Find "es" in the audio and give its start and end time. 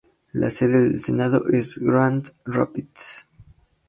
1.49-1.77